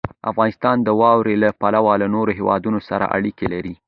افغانستان 0.31 0.77
د 0.83 0.89
واوره 1.01 1.33
له 1.43 1.49
پلوه 1.61 1.93
له 2.01 2.07
نورو 2.15 2.31
هېوادونو 2.39 2.79
سره 2.89 3.05
اړیکې 3.17 3.45
لري. 3.53 3.73